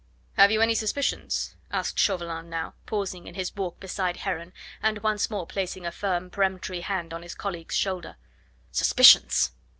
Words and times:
"Have 0.33 0.49
you 0.49 0.61
any 0.63 0.73
suspicions?" 0.73 1.55
asked 1.69 1.99
Chauvelin 1.99 2.49
now, 2.49 2.73
pausing 2.87 3.27
in 3.27 3.35
his 3.35 3.55
walk 3.55 3.79
beside 3.79 4.17
Heron, 4.17 4.51
and 4.81 4.97
once 5.03 5.29
more 5.29 5.45
placing 5.45 5.85
a 5.85 5.91
firm, 5.91 6.31
peremptory 6.31 6.81
hand 6.81 7.13
on 7.13 7.21
his 7.21 7.35
colleague's 7.35 7.75
shoulder. 7.75 8.15
"Suspicions!" 8.71 9.51